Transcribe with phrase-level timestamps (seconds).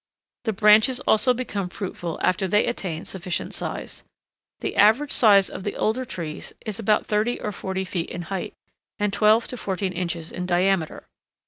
[0.45, 4.03] The branches also become fruitful after they attain sufficient size.
[4.61, 8.55] The average size of the older trees is about thirty or forty feet in height,
[8.97, 11.07] and twelve to fourteen inches in diameter.